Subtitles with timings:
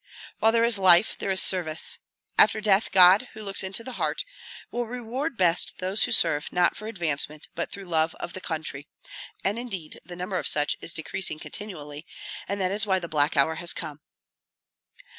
[0.39, 1.99] While there is life there is service.
[2.35, 4.25] After death God, who looks into the heart,
[4.71, 8.87] will reward best those who serve not for advancement, but through love of the country;
[9.43, 12.07] and indeed the number of such is decreasing continually,
[12.47, 13.99] and that is why the black hour has come."